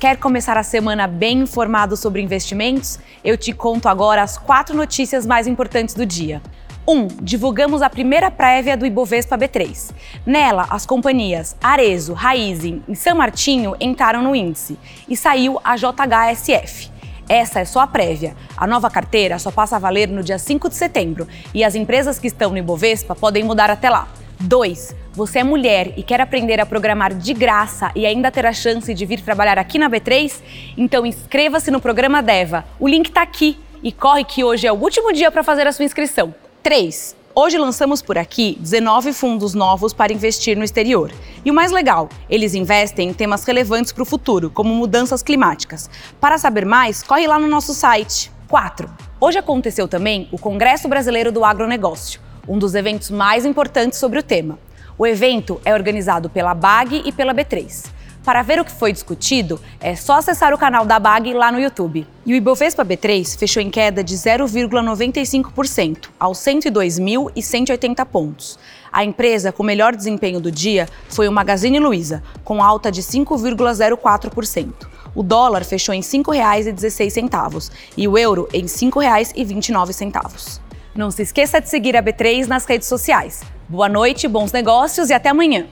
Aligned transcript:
Quer 0.00 0.16
começar 0.16 0.56
a 0.56 0.62
semana 0.62 1.06
bem 1.06 1.40
informado 1.40 1.94
sobre 1.94 2.22
investimentos? 2.22 2.98
Eu 3.22 3.36
te 3.36 3.52
conto 3.52 3.86
agora 3.86 4.22
as 4.22 4.38
quatro 4.38 4.74
notícias 4.74 5.26
mais 5.26 5.46
importantes 5.46 5.94
do 5.94 6.06
dia. 6.06 6.40
1. 6.88 6.92
Um, 6.98 7.06
divulgamos 7.20 7.82
a 7.82 7.90
primeira 7.90 8.30
prévia 8.30 8.78
do 8.78 8.86
Ibovespa 8.86 9.36
B3. 9.36 9.92
Nela, 10.24 10.66
as 10.70 10.86
companhias 10.86 11.54
Arezo, 11.62 12.14
Raizen 12.14 12.82
e 12.88 12.96
São 12.96 13.14
Martinho 13.14 13.76
entraram 13.78 14.22
no 14.22 14.34
índice 14.34 14.78
e 15.06 15.14
saiu 15.14 15.60
a 15.62 15.76
JHSF. 15.76 16.90
Essa 17.28 17.60
é 17.60 17.66
só 17.66 17.80
a 17.80 17.86
prévia. 17.86 18.34
A 18.56 18.66
nova 18.66 18.88
carteira 18.88 19.38
só 19.38 19.50
passa 19.50 19.76
a 19.76 19.78
valer 19.78 20.08
no 20.08 20.22
dia 20.22 20.38
5 20.38 20.70
de 20.70 20.76
setembro 20.76 21.28
e 21.52 21.62
as 21.62 21.74
empresas 21.74 22.18
que 22.18 22.26
estão 22.26 22.52
no 22.52 22.56
Ibovespa 22.56 23.14
podem 23.14 23.44
mudar 23.44 23.70
até 23.70 23.90
lá. 23.90 24.08
2. 24.40 24.96
Você 25.12 25.40
é 25.40 25.44
mulher 25.44 25.92
e 25.96 26.04
quer 26.04 26.20
aprender 26.20 26.60
a 26.60 26.66
programar 26.66 27.12
de 27.12 27.34
graça 27.34 27.90
e 27.96 28.06
ainda 28.06 28.30
ter 28.30 28.46
a 28.46 28.52
chance 28.52 28.94
de 28.94 29.04
vir 29.04 29.20
trabalhar 29.20 29.58
aqui 29.58 29.76
na 29.76 29.90
B3? 29.90 30.40
Então 30.76 31.04
inscreva-se 31.04 31.68
no 31.68 31.80
programa 31.80 32.22
Deva. 32.22 32.64
O 32.78 32.86
link 32.86 33.08
está 33.08 33.22
aqui 33.22 33.58
e 33.82 33.90
corre 33.90 34.22
que 34.22 34.44
hoje 34.44 34.68
é 34.68 34.72
o 34.72 34.76
último 34.76 35.12
dia 35.12 35.28
para 35.28 35.42
fazer 35.42 35.66
a 35.66 35.72
sua 35.72 35.84
inscrição. 35.84 36.32
3. 36.62 37.16
Hoje 37.34 37.58
lançamos 37.58 38.00
por 38.00 38.16
aqui 38.16 38.56
19 38.60 39.12
fundos 39.12 39.52
novos 39.52 39.92
para 39.92 40.12
investir 40.12 40.56
no 40.56 40.62
exterior. 40.62 41.10
E 41.44 41.50
o 41.50 41.54
mais 41.54 41.72
legal, 41.72 42.08
eles 42.28 42.54
investem 42.54 43.08
em 43.08 43.12
temas 43.12 43.42
relevantes 43.42 43.90
para 43.90 44.04
o 44.04 44.06
futuro, 44.06 44.48
como 44.48 44.72
mudanças 44.72 45.24
climáticas. 45.24 45.90
Para 46.20 46.38
saber 46.38 46.64
mais, 46.64 47.02
corre 47.02 47.26
lá 47.26 47.36
no 47.36 47.48
nosso 47.48 47.74
site. 47.74 48.30
4. 48.46 48.88
Hoje 49.20 49.38
aconteceu 49.38 49.88
também 49.88 50.28
o 50.30 50.38
Congresso 50.38 50.86
Brasileiro 50.88 51.32
do 51.32 51.44
Agronegócio, 51.44 52.20
um 52.46 52.58
dos 52.58 52.76
eventos 52.76 53.10
mais 53.10 53.44
importantes 53.44 53.98
sobre 53.98 54.20
o 54.20 54.22
tema. 54.22 54.56
O 55.00 55.06
evento 55.06 55.58
é 55.64 55.72
organizado 55.72 56.28
pela 56.28 56.52
BAG 56.52 57.00
e 57.06 57.10
pela 57.10 57.34
B3. 57.34 57.86
Para 58.22 58.42
ver 58.42 58.60
o 58.60 58.64
que 58.66 58.70
foi 58.70 58.92
discutido, 58.92 59.58
é 59.80 59.96
só 59.96 60.18
acessar 60.18 60.52
o 60.52 60.58
canal 60.58 60.84
da 60.84 60.98
BAG 60.98 61.32
lá 61.32 61.50
no 61.50 61.58
YouTube. 61.58 62.06
E 62.26 62.34
o 62.34 62.36
Ibovespa 62.36 62.84
B3 62.84 63.38
fechou 63.38 63.62
em 63.62 63.70
queda 63.70 64.04
de 64.04 64.14
0,95%, 64.14 66.10
aos 66.20 66.36
102.180 66.40 68.04
pontos. 68.04 68.58
A 68.92 69.02
empresa 69.02 69.50
com 69.50 69.62
melhor 69.62 69.96
desempenho 69.96 70.38
do 70.38 70.52
dia 70.52 70.86
foi 71.08 71.26
o 71.26 71.32
Magazine 71.32 71.78
Luiza, 71.78 72.22
com 72.44 72.62
alta 72.62 72.92
de 72.92 73.02
5,04%. 73.02 74.86
O 75.14 75.22
dólar 75.22 75.64
fechou 75.64 75.94
em 75.94 76.02
R$ 76.02 76.06
5,16 76.06 77.70
e 77.96 78.06
o 78.06 78.18
euro 78.18 78.46
em 78.52 78.60
R$ 78.60 78.66
5,29. 78.66 80.60
Não 80.94 81.10
se 81.10 81.22
esqueça 81.22 81.60
de 81.60 81.68
seguir 81.68 81.96
a 81.96 82.02
B3 82.02 82.46
nas 82.46 82.64
redes 82.64 82.88
sociais. 82.88 83.42
Boa 83.68 83.88
noite, 83.88 84.26
bons 84.26 84.50
negócios 84.50 85.08
e 85.08 85.14
até 85.14 85.28
amanhã. 85.28 85.66